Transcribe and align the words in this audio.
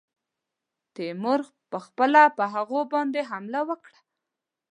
تیمور 0.95 1.41
پخپله 1.71 2.23
پر 2.35 2.47
هغوی 2.55 2.83
باندي 2.91 3.21
حمله 3.31 3.61
وکړه. 3.69 3.97